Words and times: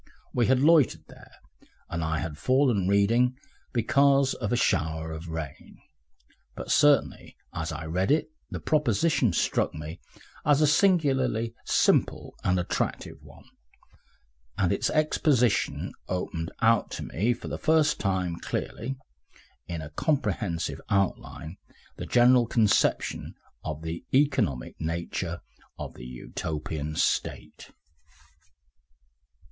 We 0.33 0.47
had 0.47 0.59
loitered 0.61 1.03
there, 1.09 1.29
and 1.87 2.03
I 2.03 2.17
had 2.17 2.35
fallen 2.35 2.87
reading 2.87 3.37
because 3.71 4.33
of 4.33 4.51
a 4.51 4.55
shower 4.55 5.11
of 5.11 5.27
rain.... 5.27 5.77
But 6.55 6.71
certainly 6.71 7.35
as 7.53 7.71
I 7.71 7.85
read 7.85 8.09
it 8.09 8.31
the 8.49 8.59
proposition 8.59 9.31
struck 9.31 9.75
me 9.75 9.99
as 10.43 10.59
a 10.59 10.65
singularly 10.65 11.53
simple 11.65 12.33
and 12.43 12.59
attractive 12.59 13.21
one, 13.21 13.43
and 14.57 14.71
its 14.73 14.89
exposition 14.89 15.93
opened 16.07 16.51
out 16.63 16.89
to 16.97 17.03
me 17.03 17.31
for 17.35 17.47
the 17.47 17.59
first 17.59 17.99
time 17.99 18.37
clearly, 18.39 18.95
in 19.67 19.83
a 19.83 19.91
comprehensive 19.91 20.81
outline, 20.89 21.57
the 21.97 22.07
general 22.07 22.47
conception 22.47 23.35
of 23.63 23.83
the 23.83 24.03
economic 24.15 24.81
nature 24.81 25.41
of 25.77 25.93
the 25.93 26.05
Utopian 26.05 26.95
State. 26.95 27.69